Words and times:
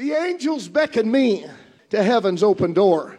The 0.00 0.12
angels 0.12 0.66
beckon 0.66 1.10
me 1.10 1.44
to 1.90 2.02
heaven's 2.02 2.42
open 2.42 2.72
door, 2.72 3.18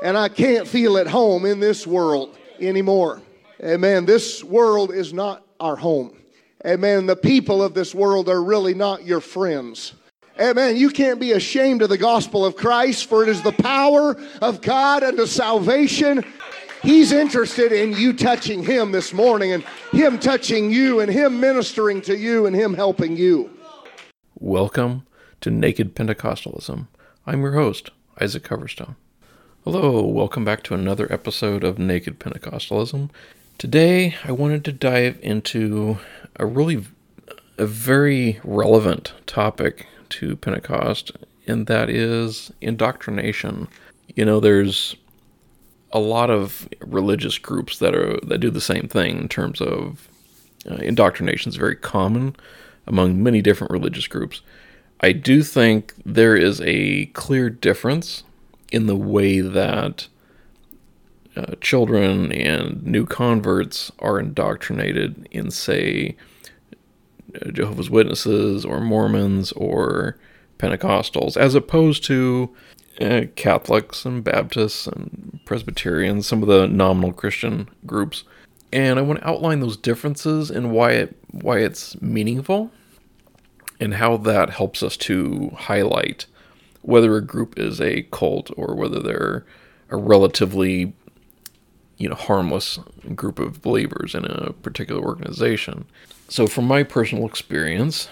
and 0.00 0.16
I 0.16 0.28
can't 0.28 0.64
feel 0.68 0.96
at 0.96 1.08
home 1.08 1.44
in 1.44 1.58
this 1.58 1.88
world 1.88 2.38
anymore. 2.60 3.20
Amen. 3.60 4.04
This 4.04 4.44
world 4.44 4.94
is 4.94 5.12
not 5.12 5.44
our 5.58 5.74
home. 5.74 6.16
Amen. 6.64 7.06
The 7.06 7.16
people 7.16 7.60
of 7.64 7.74
this 7.74 7.96
world 7.96 8.28
are 8.28 8.44
really 8.44 8.74
not 8.74 9.04
your 9.04 9.20
friends. 9.20 9.94
Amen. 10.40 10.76
You 10.76 10.90
can't 10.90 11.18
be 11.18 11.32
ashamed 11.32 11.82
of 11.82 11.88
the 11.88 11.98
gospel 11.98 12.46
of 12.46 12.54
Christ, 12.54 13.06
for 13.06 13.24
it 13.24 13.28
is 13.28 13.42
the 13.42 13.50
power 13.50 14.16
of 14.40 14.60
God 14.60 15.02
unto 15.02 15.26
salvation. 15.26 16.24
He's 16.80 17.10
interested 17.10 17.72
in 17.72 17.94
you 17.94 18.12
touching 18.12 18.62
Him 18.62 18.92
this 18.92 19.12
morning, 19.12 19.50
and 19.50 19.64
Him 19.90 20.16
touching 20.20 20.70
you, 20.70 21.00
and 21.00 21.10
Him 21.10 21.40
ministering 21.40 22.00
to 22.02 22.16
you, 22.16 22.46
and 22.46 22.54
Him 22.54 22.72
helping 22.72 23.16
you. 23.16 23.50
Welcome 24.38 25.08
to 25.40 25.50
Naked 25.50 25.94
Pentecostalism. 25.94 26.86
I'm 27.26 27.40
your 27.40 27.52
host, 27.52 27.90
Isaac 28.20 28.42
Coverstone. 28.42 28.96
Hello, 29.64 30.04
welcome 30.04 30.44
back 30.44 30.62
to 30.64 30.74
another 30.74 31.10
episode 31.10 31.64
of 31.64 31.78
Naked 31.78 32.20
Pentecostalism. 32.20 33.08
Today, 33.56 34.16
I 34.24 34.32
wanted 34.32 34.66
to 34.66 34.72
dive 34.72 35.18
into 35.22 35.98
a 36.36 36.44
really 36.44 36.84
a 37.56 37.66
very 37.66 38.38
relevant 38.44 39.12
topic 39.26 39.86
to 40.10 40.36
Pentecost, 40.36 41.12
and 41.46 41.66
that 41.68 41.88
is 41.88 42.52
indoctrination. 42.60 43.68
You 44.14 44.26
know, 44.26 44.40
there's 44.40 44.94
a 45.90 46.00
lot 46.00 46.28
of 46.28 46.68
religious 46.80 47.38
groups 47.38 47.78
that 47.78 47.94
are 47.94 48.18
that 48.24 48.38
do 48.38 48.50
the 48.50 48.60
same 48.60 48.88
thing 48.88 49.16
in 49.16 49.28
terms 49.28 49.62
of 49.62 50.06
uh, 50.70 50.74
indoctrination 50.76 51.48
is 51.48 51.56
very 51.56 51.76
common 51.76 52.36
among 52.86 53.22
many 53.22 53.40
different 53.40 53.72
religious 53.72 54.06
groups. 54.06 54.42
I 55.00 55.12
do 55.12 55.42
think 55.42 55.94
there 56.04 56.36
is 56.36 56.60
a 56.60 57.06
clear 57.06 57.48
difference 57.48 58.22
in 58.70 58.86
the 58.86 58.96
way 58.96 59.40
that 59.40 60.08
uh, 61.36 61.54
children 61.60 62.32
and 62.32 62.82
new 62.84 63.06
converts 63.06 63.90
are 63.98 64.20
indoctrinated 64.20 65.26
in, 65.30 65.50
say, 65.50 66.16
Jehovah's 67.52 67.88
Witnesses 67.88 68.64
or 68.64 68.80
Mormons 68.80 69.52
or 69.52 70.18
Pentecostals, 70.58 71.36
as 71.36 71.54
opposed 71.54 72.04
to 72.04 72.54
uh, 73.00 73.22
Catholics 73.36 74.04
and 74.04 74.22
Baptists 74.22 74.86
and 74.86 75.40
Presbyterians, 75.44 76.26
some 76.26 76.42
of 76.42 76.48
the 76.48 76.66
nominal 76.66 77.12
Christian 77.12 77.68
groups. 77.86 78.24
And 78.72 78.98
I 78.98 79.02
want 79.02 79.20
to 79.20 79.28
outline 79.28 79.60
those 79.60 79.76
differences 79.76 80.50
and 80.50 80.70
why 80.70 80.92
it 80.92 81.16
why 81.30 81.58
it's 81.58 82.00
meaningful 82.00 82.70
and 83.80 83.94
how 83.94 84.16
that 84.18 84.50
helps 84.50 84.82
us 84.82 84.96
to 84.96 85.50
highlight 85.56 86.26
whether 86.82 87.16
a 87.16 87.24
group 87.24 87.58
is 87.58 87.80
a 87.80 88.02
cult 88.10 88.50
or 88.56 88.74
whether 88.74 89.00
they're 89.00 89.44
a 89.90 89.96
relatively 89.96 90.92
you 91.96 92.08
know 92.08 92.14
harmless 92.14 92.78
group 93.14 93.38
of 93.38 93.60
believers 93.62 94.14
in 94.14 94.24
a 94.24 94.52
particular 94.52 95.02
organization. 95.02 95.84
So 96.28 96.46
from 96.46 96.66
my 96.66 96.82
personal 96.82 97.26
experience, 97.26 98.08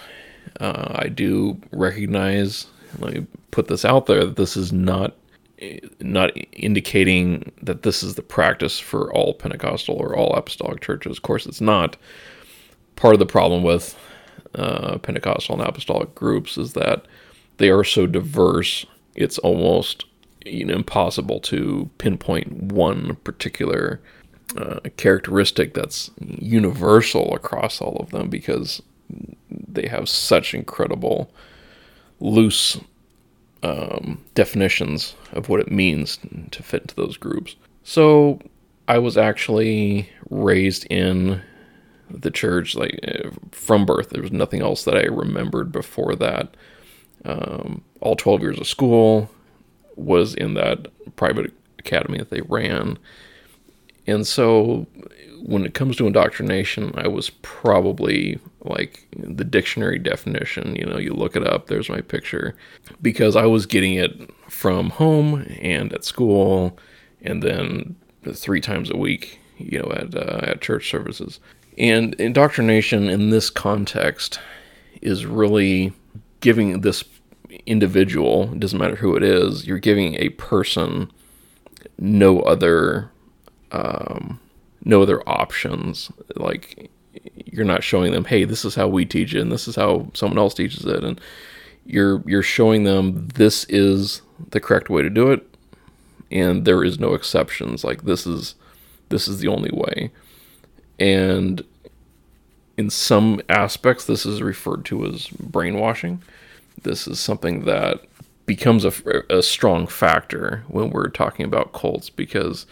uh, 0.59 0.93
I 0.95 1.07
do 1.07 1.59
recognize 1.71 2.67
let 2.99 3.13
me 3.13 3.27
put 3.51 3.67
this 3.67 3.85
out 3.85 4.05
there 4.05 4.25
that 4.25 4.35
this 4.35 4.57
is 4.57 4.71
not 4.71 5.15
not 5.99 6.31
indicating 6.53 7.51
that 7.61 7.83
this 7.83 8.01
is 8.01 8.15
the 8.15 8.21
practice 8.21 8.79
for 8.79 9.13
all 9.13 9.33
Pentecostal 9.33 9.95
or 9.95 10.15
all 10.15 10.33
apostolic 10.33 10.81
churches. 10.81 11.17
Of 11.17 11.23
course, 11.23 11.45
it's 11.45 11.59
not. 11.59 11.97
Part 12.95 13.13
of 13.13 13.19
the 13.19 13.25
problem 13.25 13.63
with 13.63 13.97
uh, 14.55 14.97
Pentecostal 14.99 15.59
and 15.59 15.67
apostolic 15.67 16.13
groups 16.15 16.57
is 16.57 16.73
that 16.73 17.05
they 17.57 17.69
are 17.69 17.83
so 17.83 18.07
diverse, 18.07 18.85
it's 19.15 19.37
almost 19.39 20.05
you 20.45 20.65
know, 20.65 20.75
impossible 20.75 21.39
to 21.41 21.89
pinpoint 21.97 22.71
one 22.71 23.15
particular 23.23 23.99
uh, 24.57 24.79
characteristic 24.97 25.73
that's 25.73 26.09
universal 26.19 27.33
across 27.35 27.81
all 27.81 27.97
of 27.97 28.09
them 28.11 28.29
because 28.29 28.81
they 29.49 29.87
have 29.87 30.09
such 30.09 30.53
incredible 30.53 31.31
loose 32.19 32.79
um, 33.63 34.23
definitions 34.35 35.15
of 35.33 35.49
what 35.49 35.59
it 35.59 35.71
means 35.71 36.17
to 36.51 36.63
fit 36.63 36.81
into 36.83 36.95
those 36.95 37.17
groups. 37.17 37.55
So 37.83 38.39
I 38.87 38.97
was 38.97 39.17
actually 39.17 40.09
raised 40.29 40.85
in 40.89 41.41
the 42.09 42.31
church 42.31 42.75
like 42.75 42.99
uh, 43.07 43.29
from 43.51 43.85
birth. 43.85 44.09
There 44.09 44.21
was 44.21 44.31
nothing 44.31 44.61
else 44.61 44.83
that 44.83 44.95
I 44.95 45.03
remembered 45.03 45.71
before 45.71 46.15
that. 46.15 46.55
Um, 47.25 47.83
all 48.01 48.15
12 48.15 48.41
years 48.41 48.59
of 48.59 48.67
school 48.67 49.29
was 49.95 50.33
in 50.33 50.53
that 50.53 50.87
private 51.15 51.53
academy 51.77 52.17
that 52.17 52.29
they 52.29 52.41
ran. 52.41 52.97
And 54.07 54.25
so 54.25 54.87
when 55.41 55.65
it 55.65 55.73
comes 55.73 55.95
to 55.97 56.07
indoctrination, 56.07 56.93
I 56.95 57.07
was 57.07 57.29
probably 57.41 58.39
like 58.61 59.07
the 59.15 59.43
dictionary 59.43 59.99
definition. 59.99 60.75
You 60.75 60.85
know, 60.85 60.97
you 60.97 61.13
look 61.13 61.35
it 61.35 61.45
up, 61.45 61.67
there's 61.67 61.89
my 61.89 62.01
picture. 62.01 62.55
Because 63.01 63.35
I 63.35 63.45
was 63.45 63.65
getting 63.65 63.95
it 63.95 64.31
from 64.49 64.89
home 64.91 65.45
and 65.61 65.93
at 65.93 66.03
school 66.03 66.77
and 67.21 67.43
then 67.43 67.95
three 68.33 68.61
times 68.61 68.89
a 68.89 68.97
week, 68.97 69.39
you 69.57 69.79
know, 69.79 69.91
at, 69.91 70.15
uh, 70.15 70.39
at 70.43 70.61
church 70.61 70.89
services. 70.89 71.39
And 71.79 72.13
indoctrination 72.15 73.09
in 73.09 73.29
this 73.29 73.49
context 73.49 74.39
is 75.01 75.25
really 75.25 75.93
giving 76.41 76.81
this 76.81 77.05
individual, 77.65 78.51
it 78.53 78.59
doesn't 78.59 78.77
matter 78.77 78.97
who 78.97 79.15
it 79.15 79.23
is, 79.23 79.65
you're 79.65 79.79
giving 79.79 80.15
a 80.15 80.29
person 80.29 81.09
no 81.97 82.41
other 82.41 83.09
um, 83.71 84.39
no 84.83 85.01
other 85.01 85.21
options. 85.27 86.11
Like 86.35 86.89
you're 87.45 87.65
not 87.65 87.83
showing 87.83 88.11
them, 88.11 88.25
hey, 88.25 88.43
this 88.43 88.65
is 88.65 88.75
how 88.75 88.87
we 88.87 89.05
teach 89.05 89.33
it 89.33 89.41
and 89.41 89.51
this 89.51 89.67
is 89.67 89.75
how 89.75 90.09
someone 90.13 90.37
else 90.37 90.53
teaches 90.53 90.85
it 90.85 91.03
and 91.03 91.19
you're 91.85 92.21
you're 92.25 92.43
showing 92.43 92.83
them 92.83 93.29
this 93.35 93.65
is 93.65 94.21
the 94.51 94.59
correct 94.59 94.89
way 94.89 95.01
to 95.01 95.09
do 95.09 95.31
it 95.31 95.45
and 96.29 96.65
there 96.65 96.83
is 96.83 96.99
no 96.99 97.13
exceptions. 97.13 97.85
Like 97.85 98.03
this 98.03 98.27
is 98.27 98.55
this 99.07 99.29
is 99.29 99.39
the 99.39 99.47
only 99.47 99.71
way 99.71 100.11
and 100.99 101.63
in 102.77 102.89
some 102.89 103.41
aspects, 103.49 104.05
this 104.05 104.25
is 104.25 104.41
referred 104.41 104.85
to 104.85 105.05
as 105.05 105.27
brainwashing. 105.27 106.21
This 106.83 107.07
is 107.07 107.19
something 107.19 107.65
that 107.65 108.01
becomes 108.45 108.85
a, 108.85 108.93
a 109.29 109.43
strong 109.43 109.85
factor 109.85 110.63
when 110.67 110.89
we're 110.89 111.09
talking 111.09 111.45
about 111.45 111.73
cults 111.73 112.09
because 112.09 112.65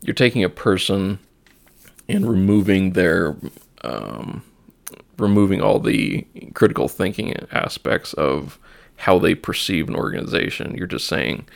you're 0.00 0.14
taking 0.14 0.44
a 0.44 0.48
person 0.48 1.18
and 2.08 2.28
removing 2.28 2.92
their 2.92 3.36
um, 3.82 4.42
removing 5.18 5.60
all 5.60 5.80
the 5.80 6.24
critical 6.54 6.88
thinking 6.88 7.34
aspects 7.50 8.14
of 8.14 8.58
how 8.96 9.18
they 9.18 9.34
perceive 9.34 9.88
an 9.88 9.96
organization. 9.96 10.74
You're 10.74 10.86
just 10.86 11.06
saying 11.06 11.46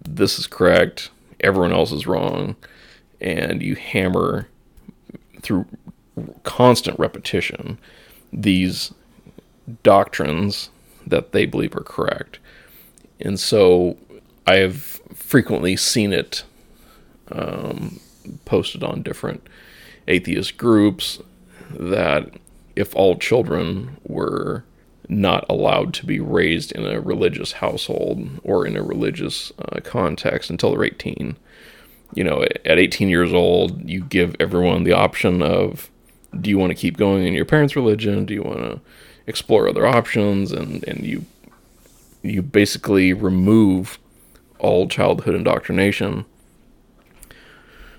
this 0.00 0.38
is 0.38 0.46
correct, 0.46 1.10
everyone 1.40 1.72
else 1.72 1.92
is 1.92 2.06
wrong, 2.06 2.56
and 3.20 3.60
you 3.60 3.74
hammer 3.74 4.48
through 5.40 5.66
constant 6.42 6.98
repetition 6.98 7.78
these 8.32 8.92
doctrines 9.82 10.70
that 11.06 11.32
they 11.32 11.46
believe 11.46 11.74
are 11.74 11.82
correct. 11.82 12.38
And 13.20 13.38
so 13.38 13.96
I 14.46 14.56
have 14.56 14.76
frequently 15.14 15.76
seen 15.76 16.12
it 16.12 16.44
um, 17.30 18.00
posted 18.44 18.82
on 18.82 19.02
different 19.02 19.46
atheist 20.06 20.56
groups 20.56 21.20
that 21.70 22.30
if 22.76 22.94
all 22.94 23.16
children 23.16 23.96
were 24.04 24.64
not 25.08 25.44
allowed 25.48 25.94
to 25.94 26.06
be 26.06 26.20
raised 26.20 26.72
in 26.72 26.86
a 26.86 27.00
religious 27.00 27.52
household 27.52 28.40
or 28.42 28.66
in 28.66 28.76
a 28.76 28.82
religious 28.82 29.52
uh, 29.58 29.80
context 29.80 30.50
until 30.50 30.72
they're 30.72 30.84
18, 30.84 31.36
you 32.14 32.24
know, 32.24 32.42
at 32.64 32.78
18 32.78 33.08
years 33.08 33.32
old, 33.32 33.88
you 33.88 34.02
give 34.02 34.34
everyone 34.40 34.84
the 34.84 34.92
option 34.92 35.42
of 35.42 35.90
do 36.40 36.50
you 36.50 36.58
want 36.58 36.70
to 36.70 36.76
keep 36.76 36.96
going 36.96 37.26
in 37.26 37.34
your 37.34 37.44
parents' 37.44 37.76
religion? 37.76 38.26
Do 38.26 38.34
you 38.34 38.42
want 38.42 38.58
to 38.58 38.80
explore 39.26 39.68
other 39.68 39.86
options? 39.86 40.52
And, 40.52 40.86
and 40.86 41.04
you 41.04 41.24
you 42.22 42.42
basically 42.42 43.12
remove 43.12 43.98
all 44.58 44.88
childhood 44.88 45.34
indoctrination. 45.34 46.24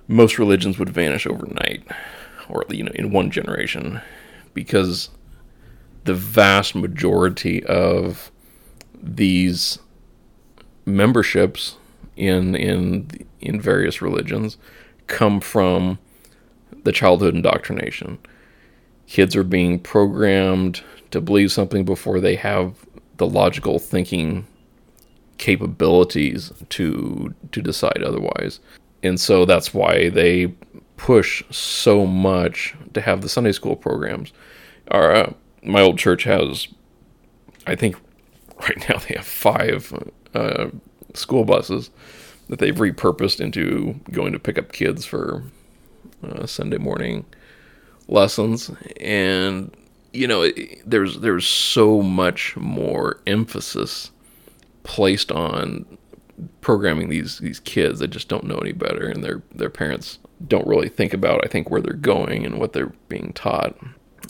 Most 0.08 0.38
religions 0.38 0.78
would 0.78 0.90
vanish 0.90 1.26
overnight, 1.26 1.84
or 2.50 2.66
you 2.70 2.84
know, 2.84 2.92
in 2.96 3.12
one 3.12 3.32
generation, 3.32 4.02
because 4.54 5.10
the 6.04 6.14
vast 6.14 6.76
majority 6.76 7.64
of 7.66 8.32
these 9.02 9.80
memberships 10.86 11.78
in 12.20 12.54
in 12.56 13.10
in 13.40 13.60
various 13.60 14.02
religions 14.02 14.58
come 15.08 15.40
from 15.40 15.98
the 16.84 16.92
childhood 16.92 17.34
indoctrination. 17.34 18.20
Kids 19.08 19.36
are 19.36 19.44
being 19.44 19.80
programmed 19.80 20.84
to 21.12 21.20
believe 21.22 21.52
something 21.52 21.84
before 21.84 22.20
they 22.20 22.36
have 22.36 22.76
the 23.18 23.28
logical 23.28 23.80
thinking 23.80 24.46
capabilities 25.38 26.52
to 26.70 27.34
to 27.52 27.62
decide 27.62 28.04
otherwise. 28.04 28.60
And 29.02 29.20
so 29.20 29.46
that's 29.46 29.74
why 29.74 30.10
they 30.10 30.48
push 30.98 31.42
so 31.50 32.06
much 32.06 32.76
to 32.94 33.02
have 33.02 33.22
the 33.22 33.30
Sunday 33.30 33.54
school 33.54 33.78
programs. 33.78 34.34
Our 34.90 35.16
uh, 35.16 35.34
my 35.64 35.82
old 35.82 35.98
church 35.98 36.26
has, 36.26 36.68
I 37.66 37.76
think, 37.76 37.96
right 38.60 38.90
now 38.90 38.98
they 38.98 39.16
have 39.16 39.26
five 39.26 39.94
uh, 40.34 40.68
school 41.14 41.46
buses 41.46 41.90
that 42.50 42.60
they've 42.60 42.76
repurposed 42.76 43.40
into 43.40 44.00
going 44.12 44.34
to 44.34 44.40
pick 44.40 44.58
up 44.58 44.72
kids 44.72 45.06
for 45.06 45.44
uh, 46.24 46.46
Sunday 46.46 46.78
morning 46.78 47.26
lessons, 48.08 48.72
and 49.00 49.76
you 50.14 50.28
know, 50.28 50.50
there's 50.86 51.20
there's 51.20 51.46
so 51.46 52.02
much 52.02 52.56
more 52.58 53.20
emphasis 53.28 54.12
placed 54.84 55.32
on 55.32 55.86
programming 56.62 57.10
these 57.10 57.40
these 57.40 57.60
kids 57.60 58.00
that 58.00 58.08
just 58.08 58.28
don't 58.28 58.46
know 58.46 58.58
any 58.58 58.72
better, 58.72 59.08
and 59.08 59.24
their 59.24 59.42
their 59.54 59.70
parents 59.70 60.20
don't 60.48 60.68
really 60.68 60.90
think 60.90 61.14
about 61.14 61.42
I 61.44 61.48
think 61.48 61.70
where 61.70 61.82
they're 61.82 61.94
going 61.94 62.46
and 62.46 62.60
what 62.60 62.74
they're 62.74 62.94
being 63.08 63.34
taught. 63.34 63.78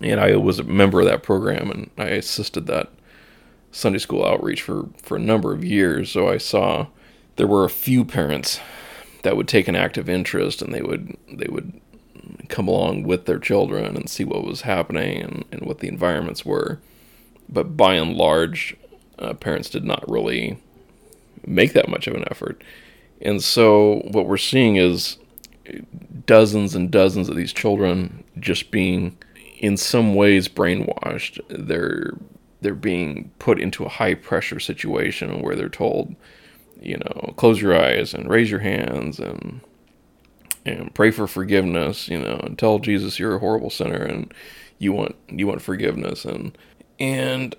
And 0.01 0.19
I 0.19 0.35
was 0.35 0.59
a 0.59 0.63
member 0.63 1.01
of 1.01 1.07
that 1.07 1.23
program, 1.23 1.69
and 1.71 1.89
I 1.97 2.09
assisted 2.09 2.67
that 2.67 2.89
Sunday 3.71 3.99
school 3.99 4.25
outreach 4.25 4.61
for 4.61 4.89
for 5.01 5.17
a 5.17 5.21
number 5.21 5.53
of 5.53 5.63
years. 5.63 6.11
So 6.11 6.29
I 6.29 6.37
saw 6.37 6.87
there 7.35 7.47
were 7.47 7.65
a 7.65 7.69
few 7.69 8.03
parents 8.03 8.59
that 9.23 9.35
would 9.35 9.47
take 9.47 9.67
an 9.67 9.75
active 9.75 10.09
interest, 10.09 10.61
and 10.61 10.73
they 10.73 10.81
would 10.81 11.15
they 11.31 11.47
would 11.49 11.79
come 12.47 12.67
along 12.67 13.03
with 13.03 13.25
their 13.25 13.39
children 13.39 13.95
and 13.95 14.09
see 14.09 14.23
what 14.23 14.45
was 14.45 14.61
happening 14.61 15.21
and, 15.21 15.45
and 15.51 15.61
what 15.61 15.79
the 15.79 15.87
environments 15.87 16.45
were. 16.45 16.79
But 17.47 17.77
by 17.77 17.95
and 17.95 18.15
large, 18.15 18.75
uh, 19.17 19.33
parents 19.33 19.69
did 19.69 19.83
not 19.83 20.09
really 20.09 20.59
make 21.45 21.73
that 21.73 21.89
much 21.89 22.07
of 22.07 22.15
an 22.15 22.25
effort. 22.29 22.63
And 23.21 23.43
so 23.43 24.01
what 24.11 24.27
we're 24.27 24.37
seeing 24.37 24.77
is 24.77 25.17
dozens 26.25 26.75
and 26.75 26.91
dozens 26.91 27.29
of 27.29 27.35
these 27.35 27.53
children 27.53 28.23
just 28.39 28.71
being 28.71 29.17
in 29.59 29.77
some 29.77 30.15
ways 30.15 30.47
brainwashed. 30.47 31.39
They're 31.49 32.13
they're 32.61 32.75
being 32.75 33.31
put 33.39 33.59
into 33.59 33.85
a 33.85 33.89
high 33.89 34.13
pressure 34.13 34.59
situation 34.59 35.41
where 35.41 35.55
they're 35.55 35.69
told, 35.69 36.15
you 36.81 36.97
know, 36.97 37.33
close 37.37 37.61
your 37.61 37.79
eyes 37.79 38.13
and 38.13 38.29
raise 38.29 38.51
your 38.51 38.59
hands 38.59 39.19
and 39.19 39.61
and 40.65 40.93
pray 40.93 41.09
for 41.09 41.25
forgiveness, 41.25 42.09
you 42.09 42.19
know, 42.19 42.39
and 42.43 42.59
tell 42.59 42.79
Jesus 42.79 43.17
you're 43.17 43.35
a 43.35 43.39
horrible 43.39 43.69
sinner 43.69 44.03
and 44.03 44.33
you 44.77 44.91
want 44.93 45.15
you 45.29 45.47
want 45.47 45.61
forgiveness 45.61 46.25
and 46.25 46.57
and 46.99 47.55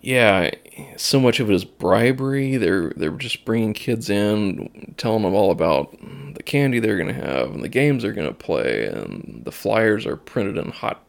yeah, 0.00 0.52
so 0.96 1.18
much 1.18 1.40
of 1.40 1.50
it 1.50 1.54
is 1.54 1.64
bribery. 1.64 2.56
They're 2.56 2.92
they're 2.96 3.10
just 3.10 3.44
bringing 3.44 3.72
kids 3.72 4.08
in, 4.08 4.94
telling 4.96 5.22
them 5.22 5.34
all 5.34 5.50
about 5.50 5.96
the 6.34 6.42
candy 6.44 6.78
they're 6.78 7.02
to 7.02 7.12
have 7.12 7.50
and 7.50 7.64
the 7.64 7.68
games 7.68 8.02
they're 8.02 8.12
to 8.12 8.32
play 8.32 8.86
and 8.86 9.42
the 9.44 9.50
flyers 9.50 10.06
are 10.06 10.16
printed 10.16 10.58
in 10.58 10.70
hot 10.70 11.02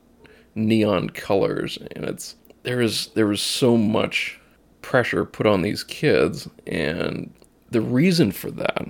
neon 0.56 1.09
colors 1.12 1.77
and 1.95 2.06
it's 2.06 2.36
there 2.67 2.81
is 2.81 3.07
there 3.15 3.27
was 3.27 3.41
so 3.41 3.77
much 3.77 4.39
pressure 4.81 5.25
put 5.25 5.47
on 5.47 5.61
these 5.61 5.83
kids 5.83 6.49
and 6.67 7.33
the 7.71 7.81
reason 7.81 8.31
for 8.31 8.51
that 8.51 8.87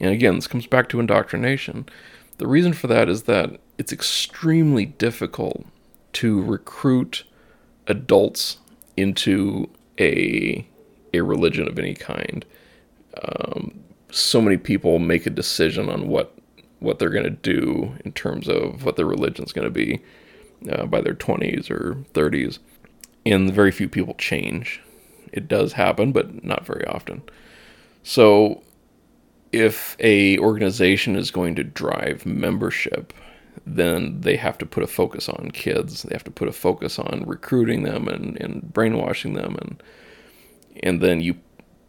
and 0.00 0.12
again, 0.12 0.36
this 0.36 0.46
comes 0.46 0.66
back 0.66 0.88
to 0.90 1.00
indoctrination. 1.00 1.86
The 2.38 2.46
reason 2.46 2.72
for 2.72 2.86
that 2.86 3.08
is 3.08 3.24
that 3.24 3.58
it's 3.78 3.92
extremely 3.92 4.86
difficult 4.86 5.66
to 6.14 6.42
recruit 6.42 7.24
adults 7.86 8.58
into 8.96 9.68
a 9.98 10.66
a 11.14 11.20
religion 11.22 11.66
of 11.66 11.78
any 11.78 11.94
kind. 11.94 12.44
Um, 13.22 13.80
so 14.10 14.40
many 14.40 14.56
people 14.56 14.98
make 14.98 15.26
a 15.26 15.30
decision 15.30 15.88
on 15.88 16.08
what 16.08 16.34
what 16.80 16.98
they're 16.98 17.10
going 17.10 17.24
to 17.24 17.30
do 17.30 17.94
in 18.04 18.12
terms 18.12 18.48
of 18.48 18.84
what 18.84 18.96
their 18.96 19.06
religion 19.06 19.44
is 19.44 19.52
going 19.52 19.64
to 19.64 19.70
be 19.70 20.00
uh, 20.70 20.86
by 20.86 21.00
their 21.00 21.14
20s 21.14 21.70
or 21.70 21.96
30s, 22.14 22.60
and 23.26 23.52
very 23.52 23.70
few 23.70 23.88
people 23.88 24.14
change. 24.14 24.80
It 25.32 25.48
does 25.48 25.74
happen, 25.74 26.12
but 26.12 26.44
not 26.44 26.66
very 26.66 26.84
often. 26.86 27.22
So 28.02 28.62
if 29.52 29.96
a 30.00 30.38
organization 30.38 31.16
is 31.16 31.30
going 31.30 31.54
to 31.56 31.64
drive 31.64 32.24
membership, 32.24 33.12
then 33.66 34.20
they 34.20 34.36
have 34.36 34.56
to 34.58 34.66
put 34.66 34.82
a 34.82 34.86
focus 34.86 35.28
on 35.28 35.50
kids. 35.52 36.02
They 36.02 36.14
have 36.14 36.24
to 36.24 36.30
put 36.30 36.48
a 36.48 36.52
focus 36.52 36.98
on 36.98 37.24
recruiting 37.26 37.82
them 37.82 38.08
and, 38.08 38.40
and 38.40 38.72
brainwashing 38.72 39.34
them 39.34 39.56
and 39.60 39.82
and 40.82 41.00
then 41.00 41.20
you 41.20 41.36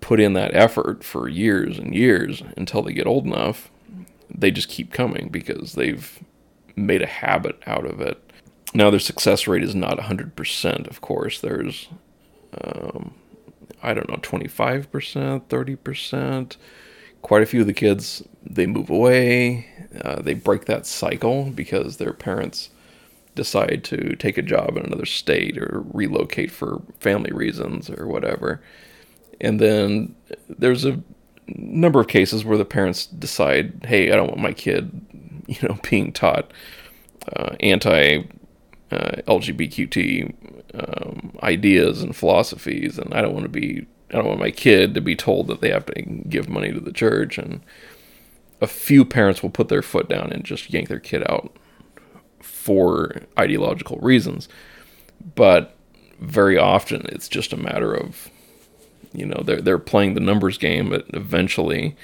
put 0.02 0.20
in 0.20 0.34
that 0.34 0.54
effort 0.56 1.04
for 1.04 1.28
years 1.28 1.78
and 1.78 1.94
years 1.94 2.42
until 2.58 2.82
they 2.82 2.94
get 2.94 3.08
old 3.08 3.26
enough, 3.26 3.70
they 4.34 4.52
just 4.52 4.70
keep 4.70 4.92
coming 4.92 5.30
because 5.30 5.74
they've 5.74 6.20
made 6.76 7.02
a 7.02 7.08
habit 7.08 7.62
out 7.68 7.86
of 7.86 8.02
it. 8.02 8.29
Now 8.74 8.90
their 8.90 9.00
success 9.00 9.48
rate 9.48 9.64
is 9.64 9.76
not 9.76 9.98
100%, 9.98 10.88
of 10.88 11.02
course. 11.02 11.42
There's 11.42 11.90
um, 12.62 13.14
I 13.82 13.94
don't 13.94 14.10
know, 14.10 14.18
25%, 14.18 15.42
30% 15.48 16.58
quite 17.22 17.44
a 17.44 17.46
few 17.46 17.62
of 17.62 17.68
the 17.68 17.74
kids 17.74 18.24
they 18.44 18.66
move 18.66 18.90
away 18.90 19.68
uh, 20.04 20.22
they 20.22 20.34
break 20.34 20.66
that 20.66 20.86
cycle 20.86 21.46
because 21.52 21.98
their 21.98 22.14
parents 22.14 22.70
decide 23.36 23.84
to 23.84 24.16
take 24.16 24.38
a 24.38 24.42
job 24.42 24.78
in 24.78 24.86
another 24.86 25.06
state 25.06 25.58
or 25.58 25.84
relocate 25.94 26.52
for 26.52 26.82
family 27.00 27.32
reasons 27.32 27.90
or 27.90 28.08
whatever 28.08 28.62
and 29.42 29.60
then 29.60 30.16
there's 30.48 30.86
a 30.86 31.02
number 31.48 32.00
of 32.00 32.08
cases 32.08 32.46
where 32.46 32.58
the 32.58 32.66
parents 32.66 33.06
decide 33.08 33.74
hey 33.86 34.12
i 34.12 34.16
don't 34.16 34.30
want 34.30 34.40
my 34.40 34.54
kid 34.54 34.90
you 35.48 35.58
know 35.68 35.78
being 35.90 36.12
taught 36.12 36.52
uh, 37.36 37.56
anti 37.60 38.22
uh, 38.92 39.22
lgbtq 39.28 40.34
um, 40.74 41.38
ideas 41.44 42.02
and 42.02 42.16
philosophies 42.16 42.98
and 42.98 43.14
i 43.14 43.22
don't 43.22 43.34
want 43.34 43.44
to 43.44 43.50
be 43.50 43.86
I 44.12 44.16
don't 44.16 44.28
want 44.28 44.40
my 44.40 44.52
kid 44.52 44.94
to 44.96 45.02
be 45.02 45.16
told 45.16 45.48
that 45.48 45.62
they 45.62 45.70
have 45.70 45.86
to 45.86 46.02
give 46.02 46.50
money 46.50 46.74
to 46.74 46.80
the 46.80 46.92
church. 46.92 47.38
And 47.38 47.62
a 48.60 48.68
few 48.68 49.06
parents 49.06 49.44
will 49.44 49.52
put 49.52 49.70
their 49.70 49.82
foot 49.82 50.10
down 50.10 50.32
and 50.32 50.44
just 50.44 50.72
yank 50.74 50.88
their 50.88 51.00
kid 51.00 51.24
out 51.30 51.56
for 52.42 53.22
ideological 53.38 53.98
reasons. 53.98 54.50
But 55.36 55.76
very 56.20 56.58
often 56.58 57.06
it's 57.10 57.28
just 57.28 57.54
a 57.54 57.58
matter 57.58 57.94
of, 57.94 58.30
you 59.14 59.26
know, 59.26 59.42
they're, 59.46 59.62
they're 59.62 59.78
playing 59.78 60.16
the 60.16 60.20
numbers 60.20 60.58
game, 60.58 60.90
but 60.90 61.06
eventually, 61.14 61.96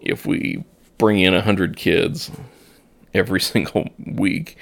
if 0.00 0.26
we 0.26 0.64
bring 0.98 1.18
in 1.18 1.34
100 1.34 1.76
kids 1.76 2.30
every 3.12 3.40
single 3.40 3.88
week, 4.06 4.56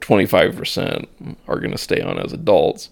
25% 0.00 1.36
are 1.48 1.58
going 1.58 1.72
to 1.72 1.78
stay 1.78 2.00
on 2.00 2.18
as 2.18 2.32
adults 2.32 2.90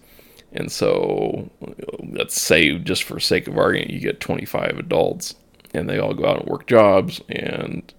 and 0.54 0.70
so 0.70 1.50
let's 1.98 2.40
say, 2.40 2.78
just 2.78 3.02
for 3.02 3.18
sake 3.18 3.48
of 3.48 3.58
argument, 3.58 3.90
you 3.90 3.98
get 3.98 4.20
25 4.20 4.78
adults 4.78 5.34
and 5.74 5.90
they 5.90 5.98
all 5.98 6.14
go 6.14 6.26
out 6.26 6.40
and 6.40 6.48
work 6.48 6.68
jobs 6.68 7.20
and 7.28 7.92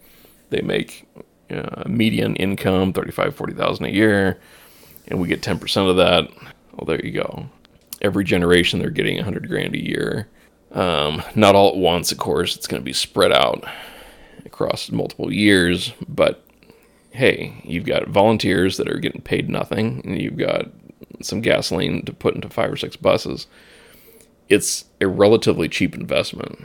they 0.50 0.62
make 0.62 1.06
uh, 1.52 1.84
median 1.86 2.36
income 2.38 2.94
35 2.94 3.36
40,000 3.36 3.86
a 3.86 3.90
year 3.90 4.40
and 5.10 5.20
we 5.20 5.28
get 5.28 5.42
10% 5.42 5.90
of 5.90 5.98
that. 5.98 6.30
Well, 6.74 6.86
there 6.88 7.06
you 7.06 7.12
go. 7.12 7.46
Every 8.02 8.24
generation 8.24 8.80
they're 8.80 8.90
getting 8.90 9.18
100 9.18 9.50
grand 9.50 9.76
a 9.76 9.84
year. 9.84 10.30
Um, 10.72 11.22
not 11.36 11.56
all 11.56 11.70
at 11.70 11.78
once, 11.78 12.12
of 12.12 12.18
course. 12.18 12.56
It's 12.56 12.68
going 12.68 12.82
to 12.82 12.86
be 12.86 12.94
spread 12.94 13.32
out 13.34 13.66
across 14.46 14.92
multiple 14.92 15.32
years, 15.32 15.94
but 16.08 16.45
hey, 17.15 17.62
you've 17.63 17.86
got 17.86 18.07
volunteers 18.07 18.77
that 18.77 18.89
are 18.89 19.00
getting 19.00 19.22
paid 19.22 19.50
nothing, 19.50 20.01
and 20.03 20.22
you've 20.22 20.38
got 20.38 20.67
some 21.22 21.41
gasoline 21.41 22.03
to 22.05 22.13
put 22.13 22.36
into 22.36 22.50
five 22.50 22.72
or 22.72 22.77
six 22.77 22.95
buses, 22.95 23.48
it's 24.50 24.86
a 25.01 25.07
relatively 25.07 25.67
cheap 25.67 25.95
investment. 25.95 26.60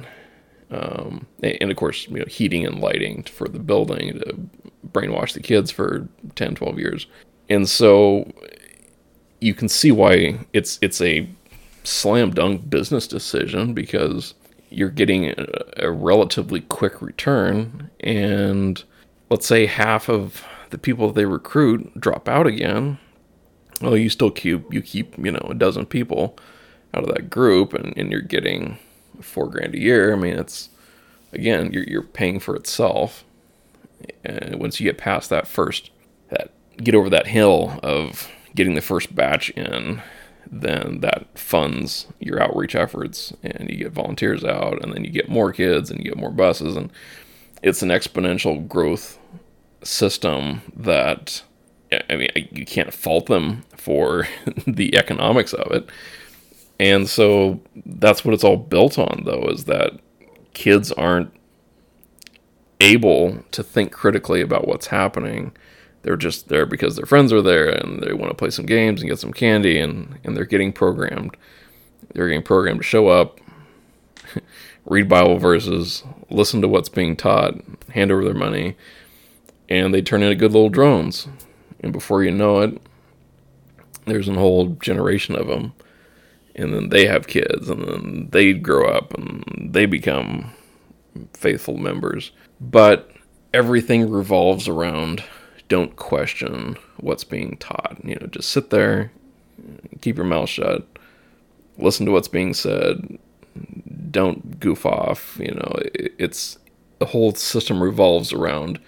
Um, 0.71 1.27
and 1.43 1.71
of 1.71 1.77
course, 1.77 2.07
you 2.09 2.19
know, 2.19 2.25
heating 2.29 2.65
and 2.65 2.81
lighting 2.81 3.25
for 3.25 3.49
the 3.49 3.59
building 3.59 4.21
to 4.21 4.49
brainwash 4.93 5.33
the 5.33 5.41
kids 5.41 5.71
for 5.71 6.09
10, 6.37 6.55
12 6.55 6.79
years. 6.79 7.07
And 7.49 7.69
so 7.69 8.31
you 9.41 9.55
can 9.55 9.69
see 9.69 9.91
why 9.91 10.39
it's 10.53 10.79
it's 10.83 11.01
a 11.01 11.29
slam 11.83 12.31
dunk 12.31 12.69
business 12.69 13.09
decision 13.09 13.73
because 13.73 14.35
you're 14.69 14.91
getting 14.91 15.31
a, 15.31 15.47
a 15.79 15.91
relatively 15.91 16.61
quick 16.61 17.03
return 17.03 17.91
and 18.01 18.85
let's 19.31 19.47
say 19.47 19.67
half 19.67 20.09
of 20.09 20.45
the 20.71 20.79
people 20.79 21.13
they 21.13 21.25
recruit 21.25 21.99
drop 21.99 22.29
out 22.29 22.47
again 22.47 22.99
well, 23.81 23.97
you 23.97 24.11
still 24.11 24.31
keep 24.31 24.73
you 24.73 24.83
keep 24.83 25.17
you 25.19 25.33
know 25.33 25.47
a 25.49 25.55
dozen 25.55 25.87
people 25.87 26.37
out 26.93 27.05
of 27.05 27.15
that 27.15 27.31
group, 27.31 27.73
and, 27.73 27.97
and 27.97 28.11
you're 28.11 28.21
getting 28.21 28.79
four 29.21 29.49
grand 29.49 29.75
a 29.75 29.81
year. 29.81 30.13
I 30.13 30.17
mean, 30.17 30.39
it's 30.39 30.69
again 31.33 31.73
you're 31.73 31.85
you're 31.85 32.03
paying 32.03 32.41
for 32.41 32.55
itself. 32.55 33.25
And 34.25 34.59
once 34.59 34.81
you 34.81 34.85
get 34.85 34.99
past 34.99 35.29
that 35.31 35.47
first 35.47 35.91
that 36.31 36.53
get 36.79 36.95
over 36.95 37.11
that 37.11 37.27
hill 37.27 37.79
of 37.83 38.29
getting 38.55 38.75
the 38.75 38.81
first 38.81 39.15
batch 39.15 39.51
in 39.51 40.03
then 40.51 41.01
that 41.01 41.27
funds 41.39 42.07
your 42.19 42.43
outreach 42.43 42.75
efforts 42.75 43.35
and 43.43 43.69
you 43.69 43.77
get 43.77 43.93
volunteers 43.93 44.43
out 44.43 44.83
and 44.83 44.95
then 44.95 45.05
you 45.05 45.11
get 45.11 45.29
more 45.29 45.53
kids 45.53 45.91
and 45.91 46.01
you 46.01 46.07
get 46.07 46.17
more 46.17 46.31
buses 46.31 46.77
and 46.77 46.91
it's 47.63 47.83
an 47.83 47.91
exponential 47.91 48.67
growth 48.67 49.19
system 49.83 50.63
that 50.77 51.43
I 52.09 52.17
mean 52.17 52.31
you 52.53 52.67
can't 52.67 52.93
fault 52.93 53.27
them 53.27 53.65
for 53.77 54.27
the 54.67 54.97
economics 54.97 55.53
of 55.53 55.73
it. 55.73 55.89
And 56.79 57.09
so 57.09 57.61
that's 57.85 58.25
what 58.25 58.35
it's 58.35 58.45
all 58.45 58.57
built 58.57 58.99
on 58.99 59.23
though 59.25 59.49
is 59.49 59.65
that 59.65 59.93
kids 60.55 60.93
aren't 60.93 61.33
able 62.81 63.43
to 63.53 63.63
think 63.63 63.93
critically 63.93 64.41
about 64.41 64.67
what's 64.67 64.87
happening 64.87 65.53
they're 66.03 66.17
just 66.17 66.49
there 66.49 66.67
because 66.67 66.97
their 66.97 67.07
friends 67.07 67.33
are 67.33 67.43
there 67.43 67.69
and 67.69 68.03
they 68.03 68.13
want 68.13 68.31
to 68.31 68.37
play 68.37 68.51
some 68.51 68.67
games 68.67 69.01
and 69.01 69.11
get 69.11 69.19
some 69.19 69.33
candy 69.33 69.79
and, 69.79 70.19
and 70.25 70.37
they're 70.37 70.45
getting 70.45 70.73
programmed. 70.73 71.37
They're 72.15 72.29
getting 72.29 72.43
programmed 72.43 72.81
to 72.81 72.87
show 72.87 73.09
up, 73.09 73.39
read 74.87 75.09
Bible 75.09 75.39
verses, 75.39 76.03
listen 76.31 76.63
to 76.63 76.69
what's 76.69 76.89
being 76.89 77.17
taught, 77.17 77.55
hand 77.91 78.11
over 78.11 78.25
their 78.25 78.35
money, 78.35 78.77
and 79.71 79.95
they 79.95 80.03
turn 80.03 80.23
into 80.23 80.35
good 80.35 80.53
little 80.53 80.69
drones. 80.69 81.29
And 81.81 81.93
before 81.93 82.23
you 82.23 82.31
know 82.31 82.61
it, 82.61 82.81
there's 84.05 84.29
a 84.29 84.35
whole 84.35 84.71
generation 84.83 85.35
of 85.35 85.47
them. 85.47 85.73
And 86.57 86.75
then 86.75 86.89
they 86.89 87.07
have 87.07 87.29
kids, 87.29 87.71
and 87.71 87.85
then 87.85 88.29
they 88.33 88.53
grow 88.53 88.89
up 88.89 89.15
and 89.15 89.71
they 89.73 89.87
become 89.87 90.53
faithful 91.33 91.77
members. 91.77 92.33
But 92.61 93.11
everything 93.55 94.11
revolves 94.11 94.69
around 94.69 95.23
don't 95.69 95.95
question 95.95 96.77
what's 96.99 97.25
being 97.25 97.57
taught. 97.59 97.99
You 98.03 98.17
know, 98.17 98.27
just 98.27 98.51
sit 98.51 98.71
there, 98.71 99.13
keep 100.01 100.17
your 100.17 100.27
mouth 100.27 100.49
shut, 100.49 100.85
listen 101.79 102.05
to 102.07 102.13
what's 102.13 102.29
being 102.29 102.53
said, 102.53 103.19
don't 104.11 104.59
goof 104.59 104.85
off. 104.85 105.39
You 105.39 105.55
know, 105.55 105.73
it's 105.95 106.59
the 106.99 107.07
whole 107.07 107.33
system 107.35 107.83
revolves 107.83 108.33
around 108.33 108.81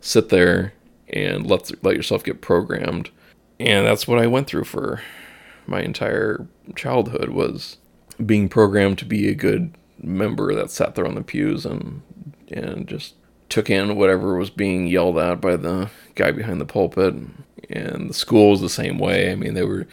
sit 0.00 0.28
there 0.28 0.72
and 1.08 1.46
let 1.48 1.70
let 1.84 1.96
yourself 1.96 2.24
get 2.24 2.40
programmed. 2.40 3.10
And 3.58 3.86
that's 3.86 4.08
what 4.08 4.18
I 4.18 4.26
went 4.26 4.46
through 4.46 4.64
for 4.64 5.02
my 5.66 5.82
entire 5.82 6.46
childhood 6.74 7.30
was 7.30 7.76
being 8.24 8.48
programmed 8.48 8.98
to 8.98 9.04
be 9.04 9.28
a 9.28 9.34
good 9.34 9.76
member 10.02 10.54
that 10.54 10.70
sat 10.70 10.94
there 10.94 11.06
on 11.06 11.14
the 11.14 11.22
pews 11.22 11.66
and 11.66 12.02
and 12.50 12.88
just 12.88 13.14
took 13.48 13.68
in 13.68 13.96
whatever 13.96 14.36
was 14.36 14.50
being 14.50 14.86
yelled 14.86 15.18
at 15.18 15.40
by 15.40 15.56
the 15.56 15.90
guy 16.14 16.30
behind 16.30 16.60
the 16.60 16.66
pulpit. 16.66 17.14
And 17.68 18.10
the 18.10 18.14
school 18.14 18.50
was 18.50 18.60
the 18.60 18.68
same 18.68 18.98
way. 18.98 19.30
I 19.30 19.36
mean, 19.36 19.54
they 19.54 19.64
were 19.64 19.86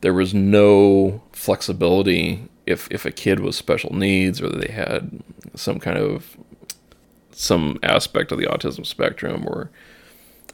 there 0.00 0.14
was 0.14 0.34
no 0.34 1.22
flexibility 1.32 2.48
if 2.66 2.88
if 2.90 3.04
a 3.04 3.10
kid 3.10 3.40
was 3.40 3.56
special 3.56 3.94
needs 3.94 4.40
or 4.40 4.48
they 4.48 4.72
had 4.72 5.22
some 5.54 5.78
kind 5.80 5.98
of 5.98 6.36
some 7.32 7.78
aspect 7.82 8.32
of 8.32 8.38
the 8.38 8.46
autism 8.46 8.86
spectrum 8.86 9.44
or 9.46 9.70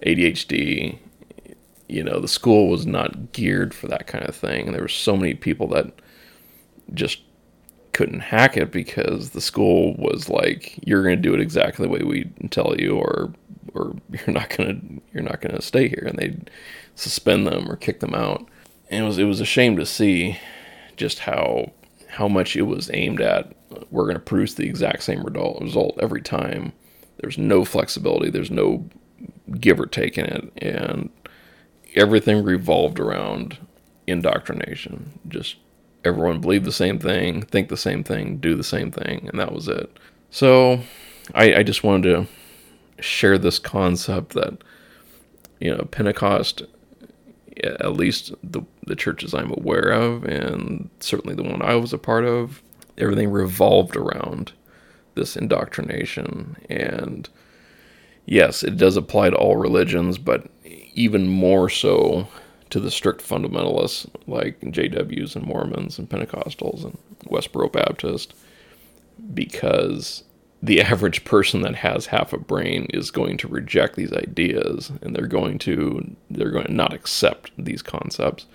ADHD. 0.03 0.99
You 1.89 2.05
know, 2.05 2.21
the 2.21 2.29
school 2.29 2.69
was 2.69 2.87
not 2.87 3.33
geared 3.33 3.73
for 3.75 3.89
that 3.89 4.07
kind 4.07 4.25
of 4.27 4.35
thing. 4.35 4.67
And 4.67 4.75
there 4.75 4.83
were 4.83 4.89
so 4.89 5.17
many 5.17 5.35
people 5.35 5.69
that 5.69 5.93
just 6.95 7.21
couldn't 7.93 8.21
hack 8.21 8.57
it 8.57 8.71
because 8.71 9.31
the 9.31 9.41
school 9.41 9.95
was 9.97 10.29
like, 10.29 10.79
"You're 10.87 11.03
going 11.03 11.17
to 11.17 11.23
do 11.23 11.35
it 11.35 11.41
exactly 11.41 11.87
the 11.87 11.93
way 11.93 12.03
we 12.03 12.25
tell 12.51 12.75
you, 12.79 12.97
or 12.97 13.33
or 13.75 13.97
you're 14.11 14.35
not 14.35 14.57
going 14.57 14.81
to 14.81 15.03
you're 15.13 15.23
not 15.23 15.41
going 15.41 15.55
to 15.57 15.63
stay 15.63 15.89
here," 15.89 16.05
and 16.07 16.19
they'd 16.19 16.51
suspend 16.95 17.47
them 17.47 17.71
or 17.71 17.77
kick 17.77 18.01
them 18.01 18.15
out. 18.15 18.47
And 18.91 19.05
it 19.05 19.07
was 19.09 19.19
it 19.19 19.25
was 19.25 19.41
a 19.41 19.45
shame 19.47 19.77
to 19.79 19.87
see 19.87 20.39
just 20.97 21.21
how 21.21 21.73
how 22.09 22.29
much 22.29 22.57
it 22.57 22.63
was 22.63 22.91
aimed 22.93 23.21
at. 23.21 23.53
We're 23.91 24.05
going 24.05 24.15
to 24.15 24.21
produce 24.21 24.55
the 24.55 24.67
exact 24.67 25.03
same 25.03 25.23
result 25.23 25.99
every 26.01 26.23
time. 26.23 26.73
There's 27.19 27.39
no 27.39 27.65
flexibility. 27.65 28.31
There's 28.31 28.51
no 28.51 28.89
give 29.61 29.81
or 29.81 29.87
take 29.87 30.17
in 30.17 30.25
it, 30.27 30.53
and 30.59 31.11
everything 31.95 32.45
revolved 32.45 33.01
around 33.01 33.59
indoctrination. 34.07 35.19
Just 35.29 35.57
everyone 36.05 36.41
believed 36.41 36.65
the 36.65 36.73
same 36.73 36.99
thing, 36.99 37.43
think 37.43 37.69
the 37.69 37.77
same 37.77 38.05
thing, 38.05 38.39
do 38.39 38.55
the 38.55 38.65
same 38.65 38.91
thing, 38.91 39.29
and 39.29 39.39
that 39.39 39.53
was 39.53 39.69
it. 39.69 39.99
So 40.31 40.81
I, 41.35 41.57
I 41.57 41.63
just 41.63 41.83
wanted 41.83 42.03
to 42.13 43.03
share 43.03 43.39
this 43.39 43.59
concept 43.59 44.35
that, 44.35 44.59
you 45.61 45.75
know, 45.75 45.85
Pentecost, 45.91 46.63
at 47.65 47.93
least 47.95 48.33
the, 48.43 48.63
the 48.87 48.97
churches 48.97 49.35
I'm 49.35 49.51
aware 49.51 49.91
of, 49.91 50.25
and 50.25 50.89
certainly 51.01 51.35
the 51.35 51.43
one 51.43 51.63
I 51.63 51.75
was 51.75 51.93
a 51.93 51.99
part 51.99 52.25
of, 52.25 52.63
everything 52.99 53.31
revolved 53.31 53.97
around 53.97 54.53
this 55.15 55.37
indoctrination. 55.37 56.57
And 56.69 57.29
yes, 58.27 58.63
it 58.63 58.77
does 58.77 58.97
apply 58.97 59.31
to 59.31 59.37
all 59.37 59.57
religions, 59.57 60.19
but 60.19 60.47
even 60.95 61.29
more 61.29 61.69
so 61.69 62.29
to 62.71 62.81
the 62.81 62.91
strict 62.91 63.27
fundamentalists 63.27 64.09
like 64.27 64.61
JWs 64.61 65.37
and 65.37 65.45
Mormons 65.45 65.99
and 65.99 66.09
Pentecostals 66.09 66.85
and 66.85 66.99
Westboro 67.27 67.73
Baptist 67.73 68.35
because 69.33 70.25
the 70.63 70.81
average 70.83 71.25
person 71.25 71.63
that 71.63 71.77
has 71.77 72.07
half 72.07 72.33
a 72.33 72.39
brain 72.39 72.87
is 72.93 73.11
going 73.11 73.37
to 73.39 73.49
reject 73.49 73.97
these 73.97 74.13
ideas 74.13 74.93
and 75.03 75.15
they're 75.15 75.27
going 75.27 75.59
to 75.59 76.15
they're 76.31 76.51
going 76.51 76.67
to 76.67 76.73
not 76.73 76.93
accept 76.93 77.53
these 77.57 77.83
concepts 77.83 78.47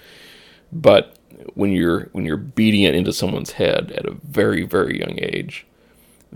but 0.72 1.18
when 1.54 1.72
you're 1.72 2.10
when 2.12 2.26
you're 2.26 2.38
beating 2.38 2.84
it 2.84 2.96
into 2.96 3.14
someone's 3.14 3.52
head 3.54 3.92
at 3.92 4.06
a 4.06 4.16
very 4.24 4.64
very 4.64 5.00
young 5.00 5.18
age 5.20 5.66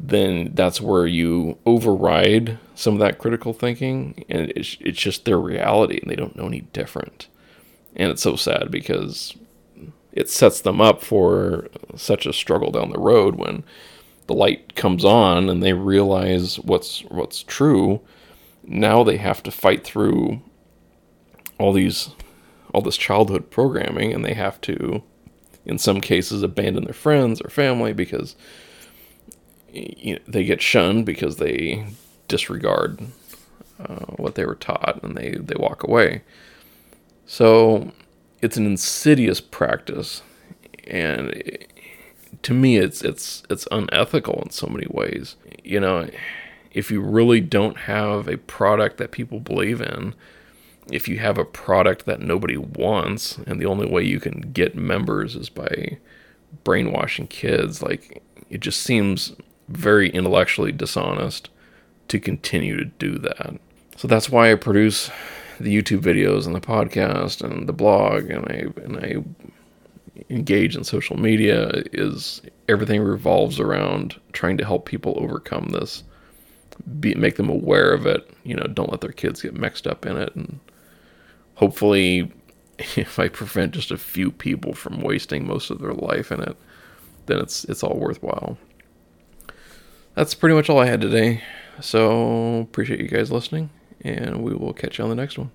then 0.05 0.51
that's 0.53 0.79
where 0.79 1.07
you 1.07 1.57
override 1.65 2.59
some 2.75 2.93
of 2.93 2.99
that 2.99 3.17
critical 3.17 3.53
thinking 3.53 4.23
and 4.29 4.51
it's, 4.55 4.77
it's 4.79 4.99
just 4.99 5.25
their 5.25 5.39
reality 5.39 5.99
and 6.01 6.11
they 6.11 6.15
don't 6.15 6.35
know 6.35 6.45
any 6.45 6.61
different. 6.61 7.27
And 7.95 8.11
it's 8.11 8.21
so 8.21 8.35
sad 8.35 8.69
because 8.69 9.35
it 10.11 10.29
sets 10.29 10.61
them 10.61 10.79
up 10.81 11.03
for 11.03 11.67
such 11.95 12.25
a 12.25 12.33
struggle 12.33 12.71
down 12.71 12.91
the 12.91 12.99
road 12.99 13.35
when 13.35 13.63
the 14.27 14.33
light 14.33 14.75
comes 14.75 15.03
on 15.03 15.49
and 15.49 15.63
they 15.63 15.73
realize 15.73 16.59
what's 16.59 17.01
what's 17.05 17.41
true. 17.41 18.01
Now 18.63 19.03
they 19.03 19.17
have 19.17 19.41
to 19.43 19.51
fight 19.51 19.83
through 19.83 20.41
all 21.57 21.73
these 21.73 22.09
all 22.73 22.81
this 22.81 22.97
childhood 22.97 23.49
programming 23.49 24.13
and 24.13 24.23
they 24.23 24.33
have 24.33 24.59
to 24.61 25.01
in 25.65 25.77
some 25.77 26.01
cases 26.01 26.43
abandon 26.43 26.85
their 26.85 26.93
friends 26.93 27.41
or 27.41 27.49
family 27.49 27.93
because 27.93 28.35
you 29.71 30.15
know, 30.15 30.21
they 30.27 30.43
get 30.43 30.61
shunned 30.61 31.05
because 31.05 31.37
they 31.37 31.85
disregard 32.27 33.01
uh, 33.79 34.05
what 34.15 34.35
they 34.35 34.45
were 34.45 34.55
taught 34.55 34.99
and 35.03 35.15
they, 35.15 35.31
they 35.31 35.55
walk 35.57 35.83
away 35.83 36.21
so 37.25 37.91
it's 38.41 38.57
an 38.57 38.65
insidious 38.65 39.41
practice, 39.41 40.21
and 40.85 41.31
it, 41.31 41.71
to 42.43 42.53
me, 42.53 42.77
it's 42.77 43.01
it's 43.01 43.43
it's 43.49 43.67
unethical 43.71 44.41
in 44.43 44.51
so 44.51 44.67
many 44.67 44.87
ways. 44.89 45.35
You 45.63 45.81
know, 45.81 46.09
if 46.71 46.89
you 46.89 47.01
really 47.01 47.41
don't 47.41 47.79
have 47.79 48.27
a 48.27 48.37
product 48.37 48.97
that 48.97 49.11
people 49.11 49.39
believe 49.39 49.81
in, 49.81 50.15
if 50.91 51.07
you 51.07 51.19
have 51.19 51.37
a 51.37 51.45
product 51.45 52.05
that 52.05 52.21
nobody 52.21 52.57
wants, 52.57 53.37
and 53.45 53.59
the 53.59 53.65
only 53.65 53.87
way 53.87 54.03
you 54.03 54.19
can 54.19 54.41
get 54.53 54.75
members 54.75 55.35
is 55.35 55.49
by 55.49 55.97
brainwashing 56.63 57.27
kids, 57.27 57.81
like 57.81 58.21
it 58.49 58.61
just 58.61 58.81
seems 58.81 59.33
very 59.67 60.09
intellectually 60.09 60.71
dishonest 60.71 61.49
to 62.07 62.19
continue 62.19 62.77
to 62.77 62.85
do 62.85 63.17
that. 63.17 63.55
So 63.97 64.07
that's 64.07 64.29
why 64.29 64.51
I 64.51 64.55
produce 64.55 65.09
the 65.59 65.75
YouTube 65.75 66.01
videos 66.01 66.45
and 66.45 66.55
the 66.55 66.61
podcast 66.61 67.43
and 67.43 67.67
the 67.67 67.73
blog 67.73 68.29
and 68.29 68.45
I 68.45 68.81
and 68.83 68.97
I 68.97 69.23
engage 70.29 70.75
in 70.75 70.83
social 70.83 71.17
media 71.17 71.83
is 71.93 72.41
everything 72.67 73.01
revolves 73.01 73.59
around 73.59 74.19
trying 74.33 74.57
to 74.57 74.65
help 74.65 74.85
people 74.85 75.15
overcome 75.17 75.69
this 75.71 76.03
be, 76.99 77.15
make 77.15 77.35
them 77.35 77.49
aware 77.49 77.91
of 77.91 78.05
it 78.05 78.29
you 78.43 78.55
know 78.55 78.65
don't 78.65 78.91
let 78.91 79.01
their 79.01 79.11
kids 79.11 79.41
get 79.41 79.53
mixed 79.53 79.87
up 79.87 80.05
in 80.05 80.17
it 80.17 80.35
and 80.35 80.59
hopefully 81.57 82.31
if 82.95 83.19
i 83.19 83.27
prevent 83.27 83.73
just 83.73 83.91
a 83.91 83.97
few 83.97 84.31
people 84.31 84.73
from 84.73 85.01
wasting 85.01 85.45
most 85.45 85.69
of 85.69 85.79
their 85.79 85.93
life 85.93 86.31
in 86.31 86.41
it 86.41 86.57
then 87.27 87.37
it's 87.37 87.63
it's 87.65 87.83
all 87.83 87.97
worthwhile 87.97 88.57
that's 90.15 90.33
pretty 90.33 90.55
much 90.55 90.69
all 90.69 90.79
i 90.79 90.85
had 90.85 91.01
today 91.01 91.43
so 91.79 92.61
appreciate 92.61 92.99
you 92.99 93.07
guys 93.07 93.31
listening 93.31 93.69
and 94.01 94.43
we 94.43 94.53
will 94.53 94.73
catch 94.73 94.97
you 94.97 95.03
on 95.03 95.09
the 95.09 95.15
next 95.15 95.37
one. 95.37 95.51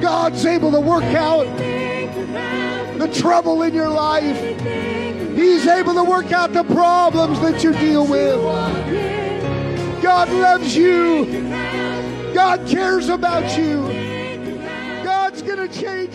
God's 0.00 0.44
able 0.46 0.70
to 0.70 0.80
work 0.80 1.04
out 1.04 1.44
the 2.98 3.08
trouble 3.08 3.62
in 3.62 3.74
your 3.74 3.88
life. 3.88 4.38
He's 5.34 5.66
able 5.66 5.94
to 5.94 6.04
work 6.04 6.32
out 6.32 6.52
the 6.52 6.64
problems 6.64 7.40
that 7.40 7.62
you 7.64 7.72
deal 7.72 8.06
with. 8.06 8.40
God 10.02 10.28
loves 10.30 10.76
you. 10.76 11.91
God 12.34 12.66
cares 12.66 13.08
about 13.08 13.58
you. 13.58 13.82
God's 15.04 15.42
going 15.42 15.68
to 15.68 15.80
change 15.80 16.14